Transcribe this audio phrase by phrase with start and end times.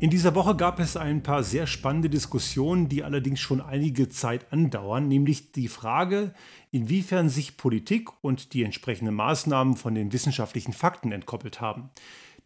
[0.00, 4.50] In dieser Woche gab es ein paar sehr spannende Diskussionen, die allerdings schon einige Zeit
[4.50, 6.32] andauern, nämlich die Frage,
[6.70, 11.90] inwiefern sich Politik und die entsprechenden Maßnahmen von den wissenschaftlichen Fakten entkoppelt haben.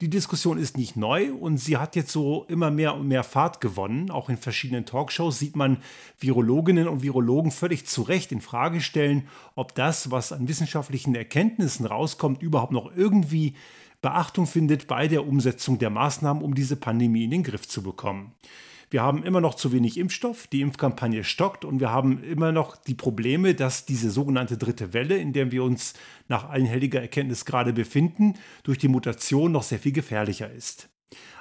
[0.01, 3.61] Die Diskussion ist nicht neu und sie hat jetzt so immer mehr und mehr Fahrt
[3.61, 4.11] gewonnen.
[4.11, 5.77] Auch in verschiedenen Talkshows sieht man
[6.19, 11.87] Virologinnen und Virologen völlig zu Recht in Frage stellen, ob das, was an wissenschaftlichen Erkenntnissen
[11.87, 13.55] rauskommt, überhaupt noch irgendwie
[14.05, 18.35] Beachtung findet bei der Umsetzung der Maßnahmen, um diese Pandemie in den Griff zu bekommen.
[18.91, 22.77] Wir haben immer noch zu wenig Impfstoff, die Impfkampagne stockt und wir haben immer noch
[22.77, 25.95] die Probleme, dass diese sogenannte dritte Welle, in der wir uns
[26.29, 30.91] nach einhelliger Erkenntnis gerade befinden, durch die Mutation noch sehr viel gefährlicher ist.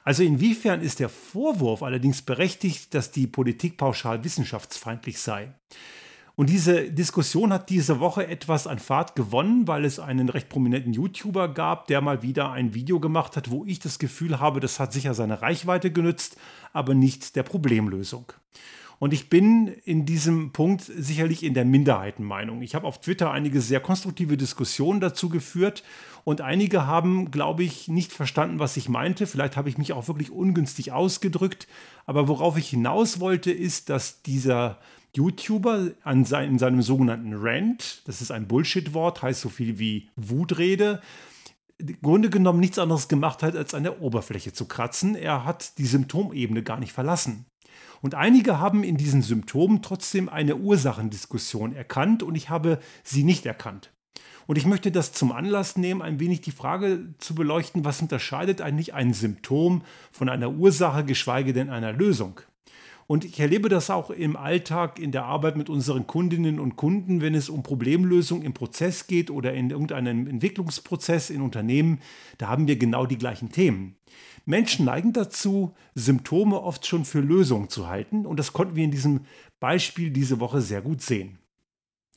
[0.05, 5.53] Also inwiefern ist der Vorwurf allerdings berechtigt, dass die Politik pauschal wissenschaftsfeindlich sei?
[6.36, 10.92] Und diese Diskussion hat diese Woche etwas an Fahrt gewonnen, weil es einen recht prominenten
[10.92, 14.80] YouTuber gab, der mal wieder ein Video gemacht hat, wo ich das Gefühl habe, das
[14.80, 16.38] hat sicher seine Reichweite genützt,
[16.72, 18.34] aber nicht der Problemlösung.
[18.98, 22.61] Und ich bin in diesem Punkt sicherlich in der Minderheitenmeinung.
[22.61, 25.84] Ich habe auf Twitter einige sehr konstruktive Diskussionen dazu geführt
[26.23, 29.28] und einige haben, glaube ich, nicht verstanden, was ich meinte.
[29.28, 31.67] Vielleicht habe ich mich auch wirklich ungünstig ausgedrückt.
[32.06, 34.80] Aber worauf ich hinaus wollte, ist, dass dieser
[35.16, 40.09] YouTuber an sein, in seinem sogenannten Rant, das ist ein Bullshit-Wort, heißt so viel wie
[40.16, 41.02] Wutrede,
[41.78, 45.16] im Grunde genommen nichts anderes gemacht hat, als an der Oberfläche zu kratzen.
[45.16, 47.45] Er hat die Symptomebene gar nicht verlassen.
[48.02, 53.45] Und einige haben in diesen Symptomen trotzdem eine Ursachendiskussion erkannt und ich habe sie nicht
[53.45, 53.92] erkannt.
[54.45, 58.61] Und ich möchte das zum Anlass nehmen, ein wenig die Frage zu beleuchten, was unterscheidet
[58.61, 62.42] eigentlich ein Symptom von einer Ursache, geschweige denn einer Lösung.
[63.08, 67.22] Und ich erlebe das auch im Alltag, in der Arbeit mit unseren Kundinnen und Kunden,
[67.22, 72.00] wenn es um Problemlösung im Prozess geht oder in irgendeinem Entwicklungsprozess in Unternehmen.
[72.38, 73.95] Da haben wir genau die gleichen Themen.
[74.45, 78.26] Menschen neigen dazu, Symptome oft schon für Lösungen zu halten.
[78.26, 79.22] Und das konnten wir in diesem
[79.60, 81.39] Beispiel diese Woche sehr gut sehen.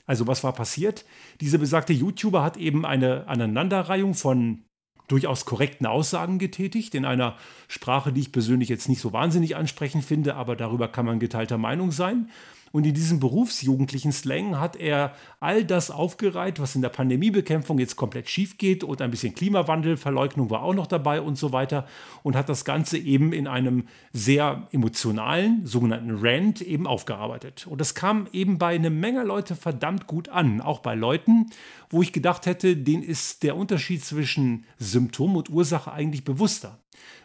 [0.07, 1.05] Also was war passiert?
[1.41, 4.63] Dieser besagte YouTuber hat eben eine Aneinanderreihung von
[5.09, 7.37] durchaus korrekten Aussagen getätigt, in einer
[7.69, 11.59] Sprache, die ich persönlich jetzt nicht so wahnsinnig ansprechend finde, aber darüber kann man geteilter
[11.59, 12.31] Meinung sein.
[12.77, 17.97] Und in diesem berufsjugendlichen Slang hat er all das aufgereiht, was in der Pandemiebekämpfung jetzt
[17.97, 21.87] komplett schief geht und ein bisschen Klimawandelverleugnung war auch noch dabei und so weiter
[22.23, 27.67] und hat das Ganze eben in einem sehr emotionalen, sogenannten Rant eben aufgearbeitet.
[27.67, 31.47] Und das kam eben bei einer Menge Leute verdammt gut an, auch bei Leuten,
[31.89, 36.79] wo ich gedacht hätte, denen ist der Unterschied zwischen Symptom und Ursache eigentlich bewusster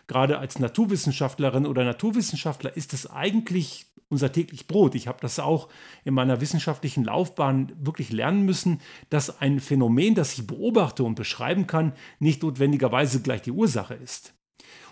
[0.08, 4.94] gerade als Naturwissenschaftlerin oder Naturwissenschaftler ist es eigentlich unser täglich Brot.
[4.94, 5.70] Ich habe das auch
[6.04, 11.66] in meiner wissenschaftlichen Laufbahn wirklich lernen müssen, dass ein Phänomen, das ich beobachte und beschreiben
[11.66, 14.34] kann, nicht notwendigerweise gleich die Ursache ist.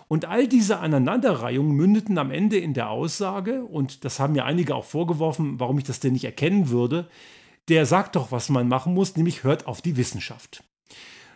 [0.08, 4.74] Und all diese Aneinanderreihungen mündeten am Ende in der Aussage, und das haben mir einige
[4.74, 7.08] auch vorgeworfen, warum ich das denn nicht erkennen würde,
[7.68, 10.64] der sagt doch, was man machen muss, nämlich hört auf die Wissenschaft.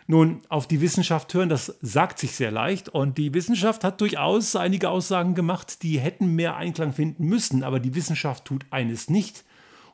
[0.07, 2.89] Nun, auf die Wissenschaft hören, das sagt sich sehr leicht.
[2.89, 7.63] Und die Wissenschaft hat durchaus einige Aussagen gemacht, die hätten mehr Einklang finden müssen.
[7.63, 9.43] Aber die Wissenschaft tut eines nicht.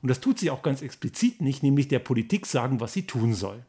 [0.02, 3.34] Und das tut sie auch ganz explizit nicht, nämlich der Politik sagen, was sie tun
[3.34, 3.66] soll.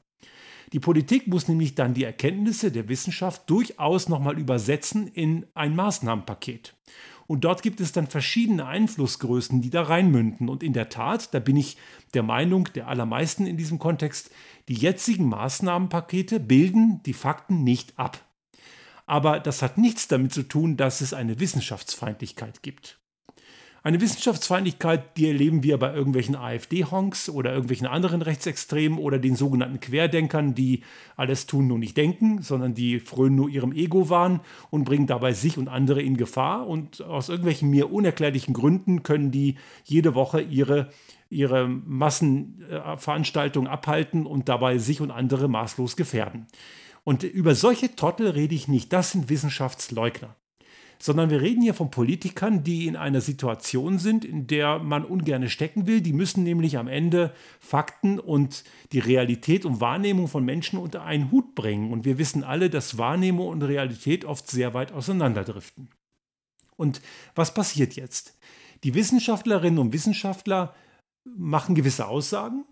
[0.73, 6.75] Die Politik muss nämlich dann die Erkenntnisse der Wissenschaft durchaus nochmal übersetzen in ein Maßnahmenpaket.
[7.27, 10.49] Und dort gibt es dann verschiedene Einflussgrößen, die da reinmünden.
[10.49, 11.77] Und in der Tat, da bin ich
[12.15, 14.31] der Meinung der allermeisten in diesem Kontext,
[14.69, 18.21] die jetzigen Maßnahmenpakete bilden die Fakten nicht ab.
[19.07, 23.02] Aber das hat nichts damit zu tun, dass es eine Wissenschaftsfeindlichkeit gibt.
[23.85, 29.81] Eine Wissenschaftsfeindlichkeit, die erleben wir bei irgendwelchen AfD-Honks oder irgendwelchen anderen Rechtsextremen oder den sogenannten
[29.81, 30.85] Querdenkern, die
[31.17, 34.39] alles tun, nur nicht denken, sondern die frönen nur ihrem Ego waren
[34.71, 36.69] und bringen dabei sich und andere in Gefahr.
[36.69, 40.91] Und aus irgendwelchen mir unerklärlichen Gründen können die jede Woche ihre
[41.29, 46.47] ihre Massenveranstaltungen abhalten und dabei sich und andere maßlos gefährden.
[47.05, 50.37] Und über solche Trottel rede ich nicht, das sind Wissenschaftsleugner.
[51.05, 55.49] Sondern wir reden hier von Politikern, die in einer Situation sind, in der man ungern
[55.49, 56.01] stecken will.
[56.01, 58.63] Die müssen nämlich am Ende Fakten und
[58.93, 61.91] die Realität und Wahrnehmung von Menschen unter einen Hut bringen.
[61.91, 65.89] Und wir wissen alle, dass Wahrnehmung und Realität oft sehr weit auseinanderdriften.
[66.77, 67.03] Und
[67.35, 68.39] was passiert jetzt?
[68.85, 70.73] Die Wissenschaftlerinnen und Wissenschaftler
[71.25, 72.65] machen gewisse Aussagen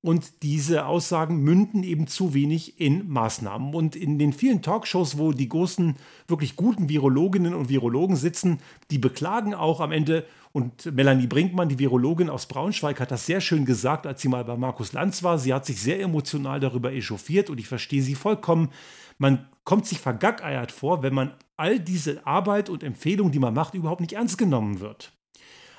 [0.00, 3.74] und diese Aussagen münden eben zu wenig in Maßnahmen.
[3.74, 5.96] Und in den vielen Talkshows, wo die großen,
[6.28, 8.60] wirklich guten Virologinnen und Virologen sitzen,
[8.90, 13.40] die beklagen auch am Ende, und Melanie Brinkmann, die Virologin aus Braunschweig, hat das sehr
[13.40, 15.38] schön gesagt, als sie mal bei Markus Lanz war.
[15.38, 18.70] Sie hat sich sehr emotional darüber echauffiert und ich verstehe sie vollkommen.
[19.18, 23.74] Man kommt sich vergackeiert vor, wenn man all diese Arbeit und Empfehlungen, die man macht,
[23.74, 25.12] überhaupt nicht ernst genommen wird.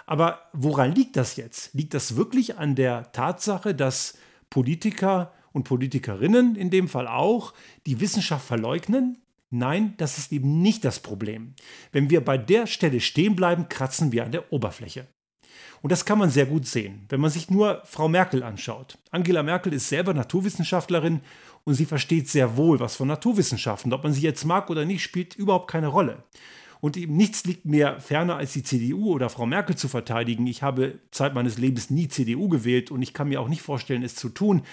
[0.10, 1.76] Aber woran liegt das jetzt?
[1.76, 4.18] Liegt das wirklich an der Tatsache, dass
[4.50, 7.54] Politiker und Politikerinnen in dem Fall auch
[7.86, 9.20] die Wissenschaft verleugnen?
[9.52, 11.54] Nein, das ist eben nicht das Problem.
[11.92, 15.06] Wenn wir bei der Stelle stehen bleiben, kratzen wir an der Oberfläche.
[15.84, 18.98] Und das kann man sehr gut sehen, wenn man sich nur Frau Merkel anschaut.
[19.12, 21.22] Angela Merkel ist selber Naturwissenschaftlerin
[21.66, 23.94] und sie versteht sehr wohl was von Naturwissenschaften.
[23.94, 26.24] Ob man sie jetzt mag oder nicht, spielt überhaupt keine Rolle.
[26.82, 30.48] Und eben nichts liegt mir ferner, als die CDU oder Frau Merkel zu verteidigen.
[30.48, 34.04] Ich habe Zeit meines Lebens nie CDU gewählt und ich kann mir auch nicht vorstellen,
[34.04, 34.64] es zu tun.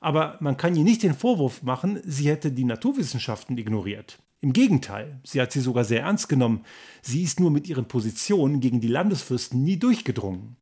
[0.00, 4.18] Aber man kann ihr nicht den Vorwurf machen, sie hätte die Naturwissenschaften ignoriert.
[4.40, 6.64] Im Gegenteil, sie hat sie sogar sehr ernst genommen.
[7.02, 10.56] Sie ist nur mit ihren Positionen gegen die Landesfürsten nie durchgedrungen.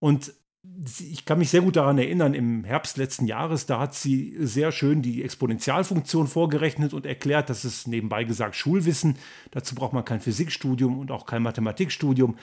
[0.00, 4.36] Und ich kann mich sehr gut daran erinnern, im Herbst letzten Jahres, da hat sie
[4.40, 9.16] sehr schön die Exponentialfunktion vorgerechnet und erklärt, dass es nebenbei gesagt Schulwissen,
[9.50, 12.36] dazu braucht man kein Physikstudium und auch kein Mathematikstudium.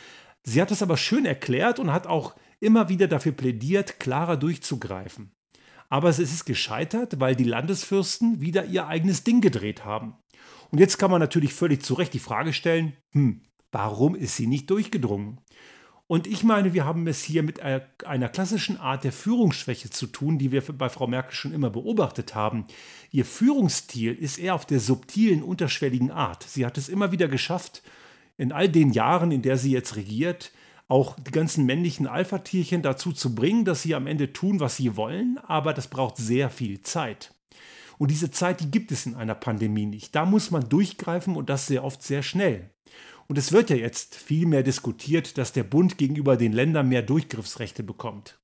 [0.43, 5.31] Sie hat es aber schön erklärt und hat auch immer wieder dafür plädiert, klarer durchzugreifen.
[5.89, 10.15] Aber es ist gescheitert, weil die Landesfürsten wieder ihr eigenes Ding gedreht haben.
[10.69, 13.41] Und jetzt kann man natürlich völlig zu Recht die Frage stellen, hm,
[13.71, 15.39] warum ist sie nicht durchgedrungen?
[16.07, 20.37] Und ich meine, wir haben es hier mit einer klassischen Art der Führungsschwäche zu tun,
[20.37, 22.65] die wir bei Frau Merkel schon immer beobachtet haben.
[23.11, 26.43] Ihr Führungsstil ist eher auf der subtilen, unterschwelligen Art.
[26.43, 27.83] Sie hat es immer wieder geschafft,
[28.37, 30.53] in all den Jahren, in der sie jetzt regiert,
[30.87, 34.95] auch die ganzen männlichen Alpha-Tierchen dazu zu bringen, dass sie am Ende tun, was sie
[34.95, 37.33] wollen, aber das braucht sehr viel Zeit.
[37.97, 40.15] Und diese Zeit, die gibt es in einer Pandemie nicht.
[40.15, 42.69] Da muss man durchgreifen und das sehr oft sehr schnell.
[43.27, 47.01] Und es wird ja jetzt viel mehr diskutiert, dass der Bund gegenüber den Ländern mehr
[47.01, 48.39] Durchgriffsrechte bekommt.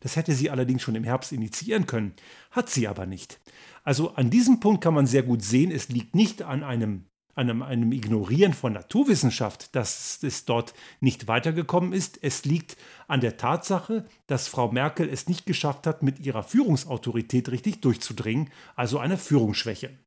[0.00, 2.14] Das hätte sie allerdings schon im Herbst initiieren können,
[2.50, 3.40] hat sie aber nicht.
[3.82, 7.62] Also an diesem Punkt kann man sehr gut sehen, es liegt nicht an einem, einem,
[7.62, 12.22] einem Ignorieren von Naturwissenschaft, dass es dort nicht weitergekommen ist.
[12.22, 12.76] Es liegt
[13.08, 18.50] an der Tatsache, dass Frau Merkel es nicht geschafft hat, mit ihrer Führungsautorität richtig durchzudringen,
[18.74, 19.98] also eine Führungsschwäche.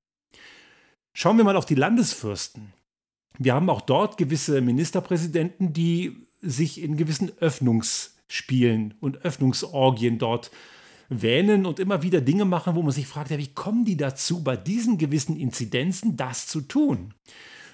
[1.14, 2.74] Schauen wir mal auf die Landesfürsten.
[3.40, 10.52] Wir haben auch dort gewisse Ministerpräsidenten, die sich in gewissen Öffnungsspielen und Öffnungsorgien dort
[11.08, 14.44] wähnen und immer wieder Dinge machen, wo man sich fragt, ja, wie kommen die dazu,
[14.44, 17.14] bei diesen gewissen Inzidenzen das zu tun?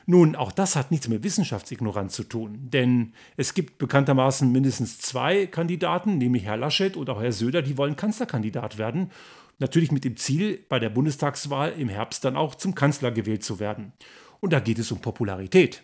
[0.06, 5.48] Nun, auch das hat nichts mit Wissenschaftsignoranz zu tun, denn es gibt bekanntermaßen mindestens zwei
[5.48, 9.10] Kandidaten, nämlich Herr Laschet und auch Herr Söder, die wollen Kanzlerkandidat werden.
[9.58, 13.60] Natürlich mit dem Ziel, bei der Bundestagswahl im Herbst dann auch zum Kanzler gewählt zu
[13.60, 13.94] werden.
[14.40, 15.84] Und da geht es um Popularität.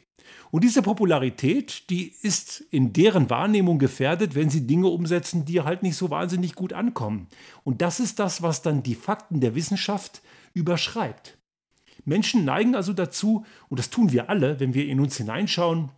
[0.51, 5.81] Und diese Popularität, die ist in deren Wahrnehmung gefährdet, wenn sie Dinge umsetzen, die halt
[5.81, 7.27] nicht so wahnsinnig gut ankommen.
[7.63, 10.21] Und das ist das, was dann die Fakten der Wissenschaft
[10.53, 11.37] überschreibt.
[12.03, 15.89] Menschen neigen also dazu, und das tun wir alle, wenn wir in uns hineinschauen,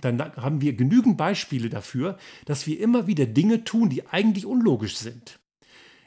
[0.00, 4.96] dann haben wir genügend Beispiele dafür, dass wir immer wieder Dinge tun, die eigentlich unlogisch
[4.96, 5.38] sind.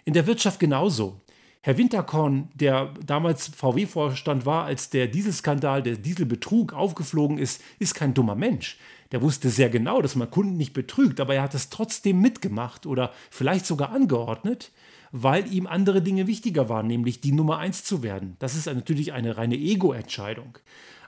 [0.05, 1.21] In der Wirtschaft genauso.
[1.61, 8.13] Herr Winterkorn, der damals VW-Vorstand war, als der Dieselskandal, der Dieselbetrug aufgeflogen ist, ist kein
[8.13, 8.77] dummer Mensch.
[9.11, 12.85] Der wusste sehr genau, dass man Kunden nicht betrügt, aber er hat es trotzdem mitgemacht
[12.85, 14.71] oder vielleicht sogar angeordnet,
[15.11, 18.35] weil ihm andere Dinge wichtiger waren, nämlich die Nummer eins zu werden.
[18.39, 20.57] Das ist natürlich eine reine Ego-Entscheidung.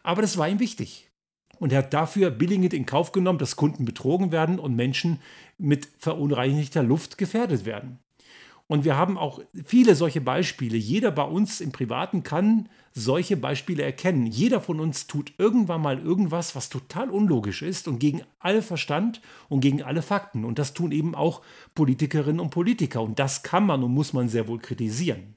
[0.04, 1.10] Aber das war ihm wichtig.
[1.60, 5.20] Und er hat dafür billigend in Kauf genommen, dass Kunden betrogen werden und Menschen
[5.58, 8.00] mit verunreinigter Luft gefährdet werden.
[8.70, 10.78] Und wir haben auch viele solche Beispiele.
[10.78, 14.28] Jeder bei uns im Privaten kann solche Beispiele erkennen.
[14.28, 19.22] Jeder von uns tut irgendwann mal irgendwas, was total unlogisch ist und gegen alle Verstand
[19.48, 20.46] und gegen alle Fakten.
[20.46, 21.42] Und das tun eben auch
[21.74, 23.02] Politikerinnen und Politiker.
[23.02, 25.34] Und das kann man und muss man sehr wohl kritisieren.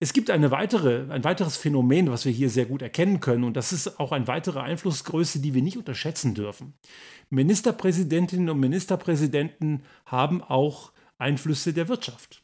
[0.00, 3.56] Es gibt eine weitere, ein weiteres Phänomen, was wir hier sehr gut erkennen können, und
[3.56, 6.74] das ist auch eine weitere Einflussgröße, die wir nicht unterschätzen dürfen.
[7.30, 12.42] Ministerpräsidentinnen und Ministerpräsidenten haben auch Einflüsse der Wirtschaft.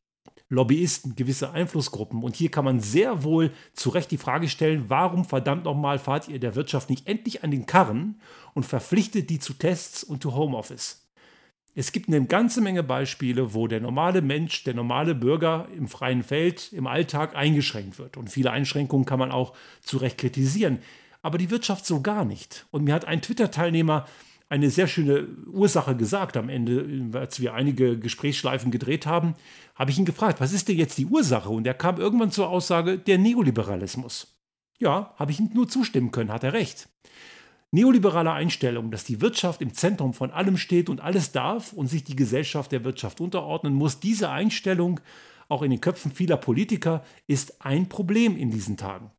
[0.49, 2.23] Lobbyisten, gewisse Einflussgruppen.
[2.23, 6.29] Und hier kann man sehr wohl zu Recht die Frage stellen, warum verdammt nochmal fahrt
[6.29, 8.21] ihr der Wirtschaft nicht endlich an den Karren
[8.53, 11.09] und verpflichtet die zu Tests und zu Homeoffice?
[11.75, 16.23] Es gibt eine ganze Menge Beispiele, wo der normale Mensch, der normale Bürger im freien
[16.23, 18.19] Feld, im Alltag eingeschränkt wird.
[18.19, 20.81] Und viele Einschränkungen kann man auch zu Recht kritisieren.
[21.23, 22.67] Aber die Wirtschaft so gar nicht.
[22.71, 24.07] Und mir hat ein Twitter-Teilnehmer
[24.53, 29.35] eine sehr schöne Ursache gesagt am Ende, als wir einige Gesprächsschleifen gedreht haben,
[29.75, 31.49] habe ich ihn gefragt, was ist denn jetzt die Ursache?
[31.49, 34.39] Und er kam irgendwann zur Aussage, der Neoliberalismus.
[34.79, 36.91] Ja, habe ich ihm nur zustimmen können, hat er recht.
[37.71, 42.05] Neoliberale Einstellung, dass die Wirtschaft im Zentrum von allem steht und alles darf und sich
[42.05, 45.01] die Gesellschaft der Wirtschaft unterordnen muss, diese Einstellung
[45.49, 49.13] auch in den Köpfen vieler Politiker ist ein Problem in diesen Tagen.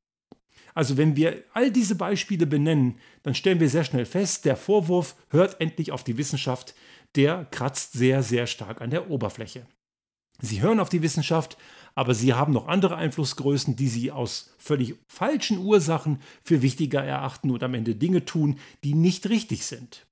[0.74, 5.16] Also wenn wir all diese Beispiele benennen, dann stellen wir sehr schnell fest, der Vorwurf
[5.30, 6.74] hört endlich auf die Wissenschaft,
[7.16, 9.66] der kratzt sehr, sehr stark an der Oberfläche.
[10.42, 11.58] Sie hören auf die Wissenschaft,
[11.96, 17.52] aber sie haben noch andere Einflussgrößen, die sie aus völlig falschen Ursachen für wichtiger erachten
[17.52, 20.08] und am Ende Dinge tun, die nicht richtig sind.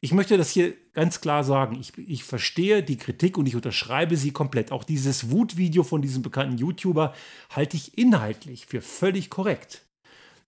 [0.00, 1.78] Ich möchte das hier ganz klar sagen.
[1.80, 4.70] Ich, ich, verstehe die Kritik und ich unterschreibe sie komplett.
[4.70, 7.14] Auch dieses Wutvideo von diesem bekannten YouTuber
[7.50, 9.85] halte ich inhaltlich für völlig korrekt.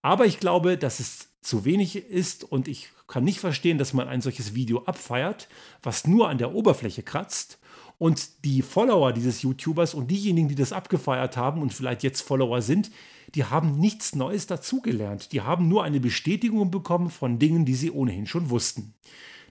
[0.03, 4.09] Aber ich glaube, dass es zu wenig ist und ich kann nicht verstehen, dass man
[4.09, 5.49] ein solches Video abfeiert,
[5.83, 7.59] was nur an der Oberfläche kratzt
[7.99, 12.63] und die Follower dieses YouTubers und diejenigen, die das abgefeiert haben und vielleicht jetzt Follower
[12.63, 12.91] sind,
[13.35, 15.33] die haben nichts Neues dazugelernt.
[15.33, 18.95] Die haben nur eine Bestätigung bekommen von Dingen, die sie ohnehin schon wussten.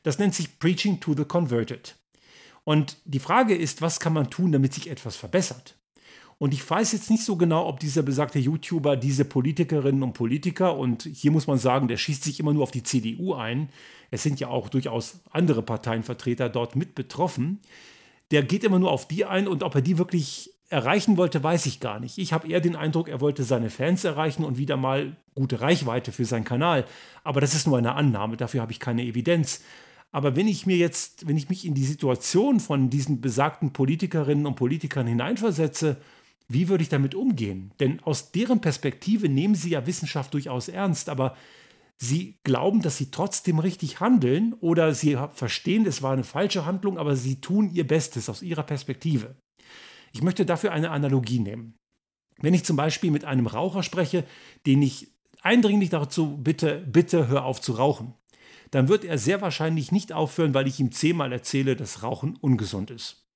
[0.03, 1.95] Das nennt sich Preaching to the Converted.
[2.63, 5.76] Und die Frage ist, was kann man tun, damit sich etwas verbessert?
[6.39, 10.77] Und ich weiß jetzt nicht so genau, ob dieser besagte YouTuber diese Politikerinnen und Politiker,
[10.77, 13.69] und hier muss man sagen, der schießt sich immer nur auf die CDU ein,
[14.11, 17.59] es sind ja auch durchaus andere Parteienvertreter dort mit betroffen,
[18.31, 21.65] der geht immer nur auf die ein und ob er die wirklich erreichen wollte, weiß
[21.65, 22.17] ich gar nicht.
[22.17, 26.11] Ich habe eher den Eindruck, er wollte seine Fans erreichen und wieder mal gute Reichweite
[26.11, 26.85] für seinen Kanal.
[27.23, 29.61] Aber das ist nur eine Annahme, dafür habe ich keine Evidenz.
[30.11, 34.45] Aber wenn ich mir jetzt, wenn ich mich in die Situation von diesen besagten Politikerinnen
[34.45, 35.97] und Politikern hineinversetze,
[36.47, 37.73] wie würde ich damit umgehen?
[37.79, 41.35] Denn aus deren Perspektive nehmen sie ja Wissenschaft durchaus ernst, aber
[41.97, 46.97] sie glauben, dass sie trotzdem richtig handeln oder sie verstehen, es war eine falsche Handlung,
[46.97, 49.35] aber sie tun ihr Bestes aus ihrer Perspektive.
[50.13, 51.75] Ich möchte dafür eine Analogie nehmen.
[52.39, 54.23] Wenn ich zum Beispiel mit einem Raucher spreche,
[54.65, 55.11] den ich
[55.41, 58.13] eindringlich dazu bitte, bitte hör auf zu rauchen,
[58.71, 62.91] dann wird er sehr wahrscheinlich nicht aufhören, weil ich ihm zehnmal erzähle, dass Rauchen ungesund
[62.91, 63.26] ist.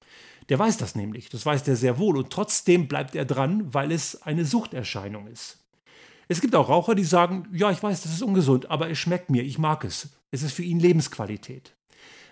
[0.52, 3.90] Der weiß das nämlich, das weiß er sehr wohl und trotzdem bleibt er dran, weil
[3.90, 5.60] es eine Suchterscheinung ist.
[6.28, 9.30] Es gibt auch Raucher, die sagen, ja, ich weiß, das ist ungesund, aber es schmeckt
[9.30, 10.10] mir, ich mag es.
[10.30, 11.74] Es ist für ihn Lebensqualität.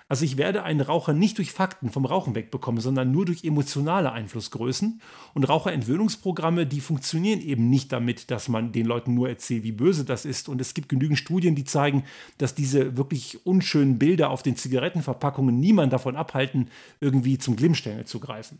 [0.10, 4.12] Also ich werde einen Raucher nicht durch Fakten vom Rauchen wegbekommen, sondern nur durch emotionale
[4.12, 5.01] Einflussgrößen.
[5.36, 10.06] Und Raucherentwöhnungsprogramme, die funktionieren eben nicht damit, dass man den Leuten nur erzählt, wie böse
[10.06, 10.50] das ist.
[10.50, 12.06] Und es gibt genügend Studien, die zeigen,
[12.39, 18.20] dass diese wirklich unschönen Bilder auf den Zigarettenverpackungen niemand davon abhalten, irgendwie zum Glimmstängel zu
[18.20, 18.60] greifen.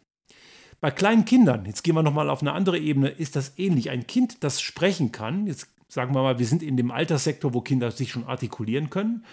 [0.82, 3.89] Bei kleinen Kindern, jetzt gehen wir nochmal auf eine andere Ebene, ist das ähnlich.
[3.89, 7.62] Ein Kind, das sprechen kann, jetzt sagen wir mal, wir sind in dem Alterssektor, wo
[7.62, 9.25] Kinder sich schon artikulieren können.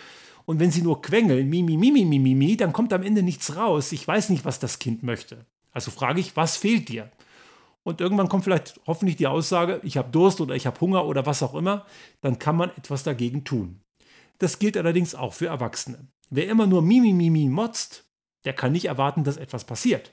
[0.47, 3.03] Und wenn sie nur quengeln, mi, mi, mi, mi, mi, mi, mi, dann kommt am
[3.03, 3.93] Ende nichts raus.
[3.93, 5.45] Ich weiß nicht, was das Kind möchte.
[5.73, 7.11] Also frage ich, was fehlt dir?
[7.83, 11.27] Und irgendwann kommt vielleicht hoffentlich die Aussage, ich habe Durst oder ich habe Hunger oder
[11.27, 11.85] was auch immer.
[12.21, 13.81] Dann kann man etwas dagegen tun.
[14.39, 16.07] Das gilt allerdings auch für Erwachsene.
[16.31, 18.05] Wer immer nur mi, mi, mi, mi motzt,
[18.45, 20.13] der kann nicht erwarten, dass etwas passiert.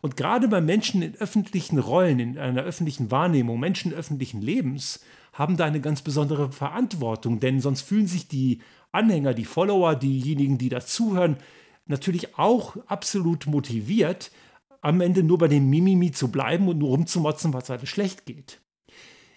[0.00, 5.00] Und gerade bei Menschen in öffentlichen Rollen, in einer öffentlichen Wahrnehmung, Menschen öffentlichen Lebens,
[5.32, 8.60] haben da eine ganz besondere Verantwortung, denn sonst fühlen sich die
[8.92, 11.36] Anhänger, die Follower, diejenigen, die dazuhören,
[11.86, 14.30] natürlich auch absolut motiviert,
[14.80, 18.60] am Ende nur bei dem Mimimi zu bleiben und nur rumzumotzen, was alles schlecht geht.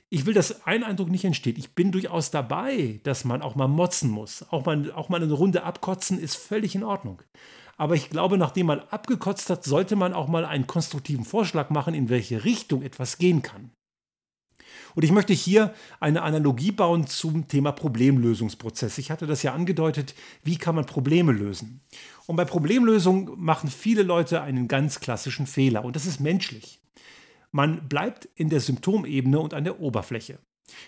[0.09, 1.57] Ich will, dass ein Eindruck nicht entsteht.
[1.57, 4.45] Ich bin durchaus dabei, dass man auch mal motzen muss.
[4.51, 7.21] Auch mal, auch mal eine Runde abkotzen ist völlig in Ordnung.
[7.77, 11.95] Aber ich glaube, nachdem man abgekotzt hat, sollte man auch mal einen konstruktiven Vorschlag machen,
[11.95, 13.71] in welche Richtung etwas gehen kann.
[14.95, 18.97] Und ich möchte hier eine Analogie bauen zum Thema Problemlösungsprozess.
[18.97, 21.81] Ich hatte das ja angedeutet, wie kann man Probleme lösen?
[22.25, 26.79] Und bei Problemlösung machen viele Leute einen ganz klassischen Fehler und das ist menschlich.
[27.51, 30.39] Man bleibt in der Symptomebene und an der Oberfläche.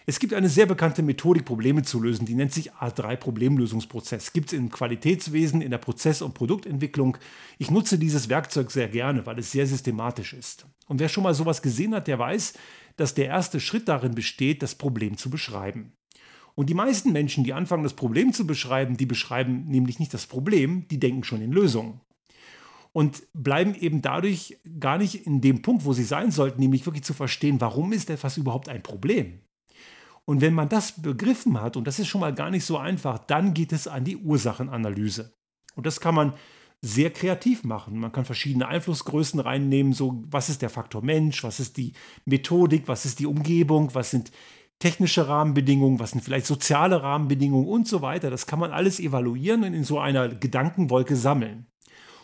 [0.05, 4.33] Es gibt eine sehr bekannte Methodik, Probleme zu lösen, die nennt sich A3-Problemlösungsprozess.
[4.33, 7.17] Gibt es im Qualitätswesen, in der Prozess- und Produktentwicklung.
[7.57, 10.65] Ich nutze dieses Werkzeug sehr gerne, weil es sehr systematisch ist.
[10.88, 12.53] Und wer schon mal sowas gesehen hat, der weiß,
[12.95, 15.93] dass der erste Schritt darin besteht, das Problem zu beschreiben.
[16.55, 20.25] Und die meisten Menschen, die anfangen, das Problem zu beschreiben, die beschreiben nämlich nicht das
[20.25, 21.99] Problem, die denken schon in Lösungen.
[22.93, 27.03] Und bleiben eben dadurch gar nicht in dem Punkt, wo sie sein sollten, nämlich wirklich
[27.03, 29.41] zu verstehen, warum ist etwas überhaupt ein Problem.
[30.23, 33.19] Und wenn man das begriffen hat, und das ist schon mal gar nicht so einfach,
[33.19, 35.35] dann geht es an die Ursachenanalyse.
[35.75, 36.33] Und das kann man
[36.82, 38.00] sehr kreativ machen.
[38.00, 41.94] Man kann verschiedene Einflussgrößen reinnehmen, so was ist der Faktor Mensch, was ist die
[42.25, 44.32] Methodik, was ist die Umgebung, was sind
[44.79, 48.29] technische Rahmenbedingungen, was sind vielleicht soziale Rahmenbedingungen und so weiter.
[48.29, 51.67] Das kann man alles evaluieren und in so einer Gedankenwolke sammeln.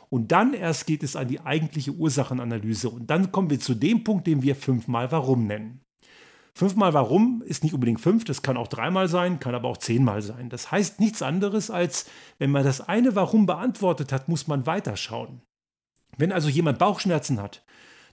[0.09, 2.89] Und dann erst geht es an die eigentliche Ursachenanalyse.
[2.89, 5.85] Und dann kommen wir zu dem Punkt, den wir fünfmal Warum nennen.
[6.53, 10.21] Fünfmal warum ist nicht unbedingt fünf, das kann auch dreimal sein, kann aber auch zehnmal
[10.21, 10.49] sein.
[10.49, 12.05] Das heißt nichts anderes als,
[12.39, 15.41] wenn man das eine Warum beantwortet hat, muss man weiterschauen.
[16.17, 17.63] Wenn also jemand Bauchschmerzen hat,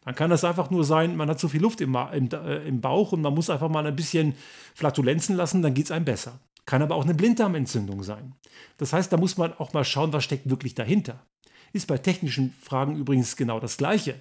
[0.08, 2.80] Dann kann das einfach nur sein, man hat zu viel Luft im, im, äh, im
[2.80, 4.34] Bauch und man muss einfach mal ein bisschen
[4.74, 6.40] Flatulenzen lassen, dann geht es einem besser.
[6.64, 8.34] Kann aber auch eine Blinddarmentzündung sein.
[8.78, 11.26] Das heißt, da muss man auch mal schauen, was steckt wirklich dahinter.
[11.74, 14.14] Ist bei technischen Fragen übrigens genau das Gleiche.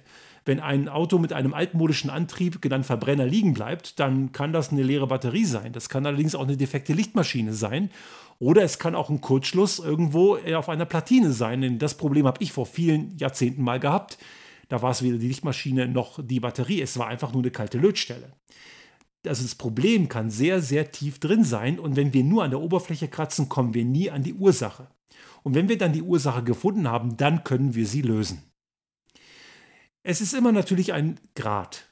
[0.48, 4.82] Wenn ein Auto mit einem altmodischen Antrieb, genannt Verbrenner, liegen bleibt, dann kann das eine
[4.82, 5.74] leere Batterie sein.
[5.74, 7.90] Das kann allerdings auch eine defekte Lichtmaschine sein.
[8.38, 11.60] Oder es kann auch ein Kurzschluss irgendwo auf einer Platine sein.
[11.60, 14.16] Denn das Problem habe ich vor vielen Jahrzehnten mal gehabt.
[14.70, 16.80] Da war es weder die Lichtmaschine noch die Batterie.
[16.80, 18.32] Es war einfach nur eine kalte Lötstelle.
[19.26, 21.78] Also das Problem kann sehr, sehr tief drin sein.
[21.78, 24.88] Und wenn wir nur an der Oberfläche kratzen, kommen wir nie an die Ursache.
[25.42, 28.47] Und wenn wir dann die Ursache gefunden haben, dann können wir sie lösen.
[30.02, 31.88] Es ist immer natürlich ein Grad.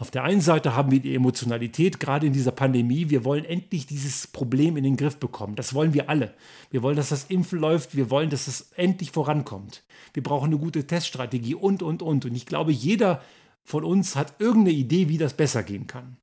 [0.00, 3.10] Auf der einen Seite haben wir die Emotionalität, gerade in dieser Pandemie.
[3.10, 5.56] Wir wollen endlich dieses Problem in den Griff bekommen.
[5.56, 6.32] Das wollen wir alle.
[6.70, 7.94] Wir wollen, dass das Impfen läuft.
[7.94, 9.84] Wir wollen, dass es endlich vorankommt.
[10.14, 12.24] Wir brauchen eine gute Teststrategie und, und, und.
[12.24, 13.22] Und ich glaube, jeder
[13.62, 16.16] von uns hat irgendeine Idee, wie das besser gehen kann.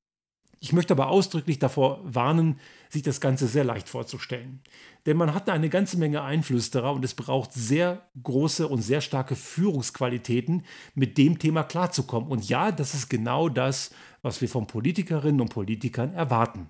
[0.59, 2.59] Ich möchte aber ausdrücklich davor warnen,
[2.89, 4.61] sich das Ganze sehr leicht vorzustellen.
[5.05, 9.35] Denn man hat eine ganze Menge Einflüsterer und es braucht sehr große und sehr starke
[9.35, 10.63] Führungsqualitäten,
[10.95, 12.29] mit dem Thema klarzukommen.
[12.29, 16.69] Und ja, das ist genau das, was wir von Politikerinnen und Politikern erwarten.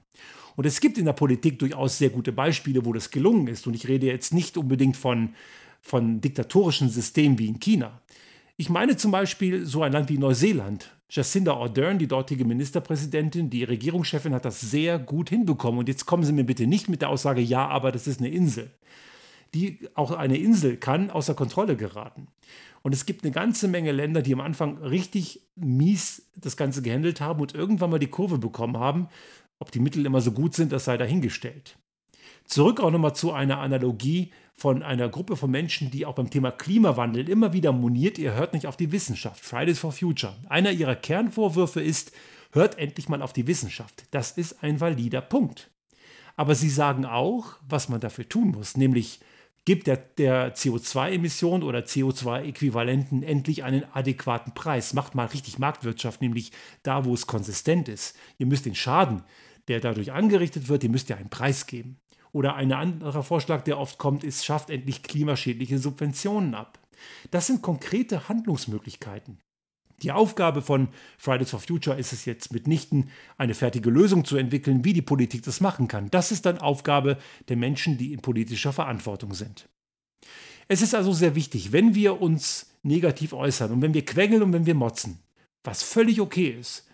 [0.58, 3.68] Und es gibt in der Politik durchaus sehr gute Beispiele, wo das gelungen ist.
[3.68, 5.36] Und ich rede jetzt nicht unbedingt von,
[5.82, 8.02] von diktatorischen Systemen wie in China.
[8.60, 10.92] Ich meine zum Beispiel so ein Land wie Neuseeland.
[11.12, 15.80] Jacinda Ardern, die dortige Ministerpräsidentin, die Regierungschefin, hat das sehr gut hinbekommen.
[15.80, 18.30] Und jetzt kommen Sie mir bitte nicht mit der Aussage, ja, aber das ist eine
[18.30, 18.72] Insel.
[19.54, 22.30] Die, auch eine Insel kann außer Kontrolle geraten.
[22.82, 27.22] Und es gibt eine ganze Menge Länder, die am Anfang richtig mies das Ganze gehandelt
[27.22, 29.08] haben und irgendwann mal die Kurve bekommen haben.
[29.60, 31.78] Ob die Mittel immer so gut sind, das sei dahingestellt.
[32.46, 36.50] Zurück auch nochmal zu einer Analogie von einer Gruppe von Menschen, die auch beim Thema
[36.52, 39.46] Klimawandel immer wieder moniert, ihr hört nicht auf die Wissenschaft.
[39.46, 40.36] Fridays for Future.
[40.50, 42.12] Einer ihrer Kernvorwürfe ist,
[42.52, 44.06] hört endlich mal auf die Wissenschaft.
[44.10, 45.70] Das ist ein valider Punkt.
[46.36, 49.20] Aber sie sagen auch, was man dafür tun muss, nämlich
[49.66, 54.94] gibt der, der CO2-Emission oder CO2-Äquivalenten endlich einen adäquaten Preis.
[54.94, 56.52] Macht mal richtig Marktwirtschaft, nämlich
[56.82, 58.16] da, wo es konsistent ist.
[58.40, 59.24] Ihr müsst den Schaden,
[59.68, 62.00] der dadurch angerichtet wird, ihr müsst ja einen Preis geben.
[62.32, 66.80] Oder ein anderer Vorschlag, der oft kommt, ist, schafft endlich klimaschädliche Subventionen ab.
[67.32, 69.40] Das sind konkrete Handlungsmöglichkeiten.
[70.04, 74.86] Die Aufgabe von Fridays for Future ist es jetzt mitnichten, eine fertige Lösung zu entwickeln,
[74.86, 76.12] wie die Politik das machen kann.
[76.12, 77.18] Das ist dann Aufgabe
[77.50, 79.68] der Menschen, die in politischer Verantwortung sind.
[80.68, 84.54] Es ist also sehr wichtig, wenn wir uns negativ äußern und wenn wir quengeln und
[84.54, 85.20] wenn wir motzen,
[85.64, 86.87] was völlig okay ist,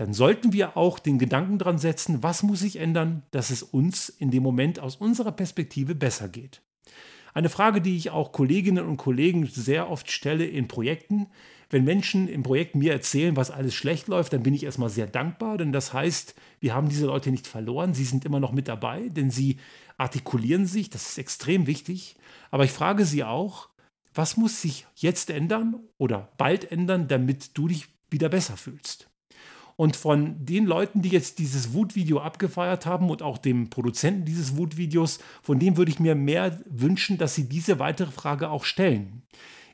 [0.00, 4.08] dann sollten wir auch den Gedanken dran setzen, was muss sich ändern, dass es uns
[4.08, 6.62] in dem Moment aus unserer Perspektive besser geht.
[7.34, 11.26] Eine Frage, die ich auch Kolleginnen und Kollegen sehr oft stelle in Projekten.
[11.68, 15.06] Wenn Menschen im Projekt mir erzählen, was alles schlecht läuft, dann bin ich erstmal sehr
[15.06, 18.68] dankbar, denn das heißt, wir haben diese Leute nicht verloren, sie sind immer noch mit
[18.68, 19.58] dabei, denn sie
[19.98, 22.16] artikulieren sich, das ist extrem wichtig.
[22.50, 23.68] Aber ich frage sie auch,
[24.14, 29.09] was muss sich jetzt ändern oder bald ändern, damit du dich wieder besser fühlst?
[29.80, 34.58] Und von den Leuten, die jetzt dieses Wutvideo abgefeiert haben und auch dem Produzenten dieses
[34.58, 39.22] Wutvideos, von dem würde ich mir mehr wünschen, dass sie diese weitere Frage auch stellen.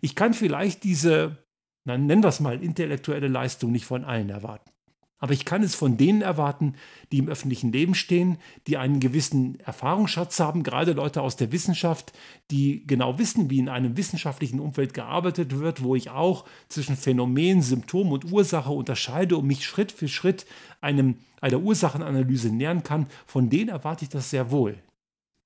[0.01, 1.45] Ich kann vielleicht diese,
[1.85, 4.71] nennen wir es mal, intellektuelle Leistung nicht von allen erwarten.
[5.19, 6.75] Aber ich kann es von denen erwarten,
[7.11, 12.13] die im öffentlichen Leben stehen, die einen gewissen Erfahrungsschatz haben, gerade Leute aus der Wissenschaft,
[12.51, 17.63] die genau wissen, wie in einem wissenschaftlichen Umfeld gearbeitet wird, wo ich auch zwischen Phänomen,
[17.63, 20.45] Symptom und Ursache unterscheide und mich Schritt für Schritt
[20.83, 23.07] einem, einer Ursachenanalyse nähern kann.
[23.27, 24.79] Von denen erwarte ich das sehr wohl.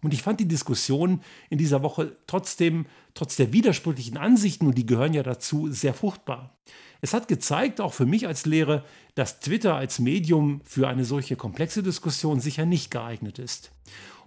[0.03, 4.87] Und ich fand die Diskussion in dieser Woche trotzdem, trotz der widersprüchlichen Ansichten, und die
[4.87, 6.57] gehören ja dazu, sehr fruchtbar.
[7.03, 8.85] Es hat gezeigt, auch für mich als Lehre,
[9.15, 13.73] dass Twitter als Medium für eine solche komplexe Diskussion sicher nicht geeignet ist.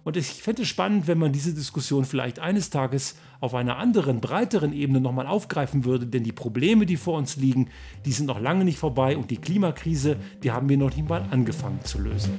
[0.04, 4.20] Und ich fände es spannend, wenn man diese Diskussion vielleicht eines Tages auf einer anderen,
[4.20, 7.70] breiteren Ebene nochmal aufgreifen würde, denn die Probleme, die vor uns liegen,
[8.04, 11.26] die sind noch lange nicht vorbei und die Klimakrise, die haben wir noch nicht mal
[11.30, 12.38] angefangen zu lösen.